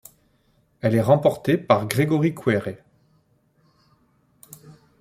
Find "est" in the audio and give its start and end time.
0.95-1.01